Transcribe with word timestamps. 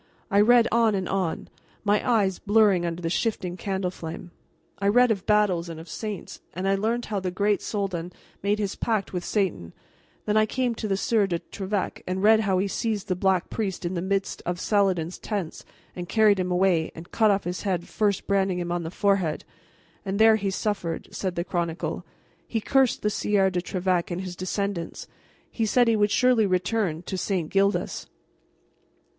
I 0.31 0.41
read 0.41 0.67
on 0.71 0.95
and 0.95 1.07
on, 1.07 1.47
my 1.83 2.01
eyes 2.09 2.39
blurring 2.39 2.87
under 2.87 3.03
the 3.03 3.09
shifting 3.11 3.55
candle 3.55 3.91
flame. 3.91 4.31
I 4.79 4.87
read 4.87 5.11
of 5.11 5.27
battles 5.27 5.69
and 5.69 5.79
of 5.79 5.87
saints, 5.87 6.41
and 6.55 6.67
I 6.67 6.73
learned 6.73 7.05
how 7.05 7.19
the 7.19 7.29
Great 7.29 7.61
Soldan 7.61 8.11
made 8.41 8.57
his 8.57 8.75
pact 8.75 9.13
with 9.13 9.23
Satan, 9.23 9.61
and 9.65 9.73
then 10.25 10.37
I 10.37 10.47
came 10.47 10.73
to 10.73 10.87
the 10.87 10.97
Sieur 10.97 11.27
de 11.27 11.37
Trevec, 11.37 12.01
and 12.07 12.23
read 12.23 12.39
how 12.39 12.57
he 12.57 12.67
seized 12.67 13.09
the 13.09 13.15
Black 13.15 13.51
Priest 13.51 13.85
in 13.85 13.93
the 13.93 14.01
midst 14.01 14.41
of 14.43 14.59
Saladin's 14.59 15.19
tents 15.19 15.63
and 15.95 16.09
carried 16.09 16.39
him 16.39 16.51
away 16.51 16.91
and 16.95 17.11
cut 17.11 17.29
off 17.29 17.43
his 17.43 17.61
head 17.61 17.87
first 17.87 18.25
branding 18.25 18.57
him 18.57 18.71
on 18.71 18.81
the 18.81 18.89
forehead. 18.89 19.45
"And 20.03 20.17
before 20.17 20.37
he 20.37 20.49
suffered," 20.49 21.09
said 21.11 21.35
the 21.35 21.43
Chronicle, 21.43 22.03
"he 22.47 22.59
cursed 22.59 23.03
the 23.03 23.11
Sieur 23.11 23.51
de 23.51 23.61
Trevec 23.61 24.09
and 24.09 24.21
his 24.21 24.35
descendants, 24.35 25.03
and 25.03 25.11
he 25.51 25.67
said 25.67 25.87
he 25.87 25.95
would 25.95 26.09
surely 26.09 26.47
return 26.47 27.03
to 27.03 27.19
St. 27.19 27.51
Gildas. 27.51 28.07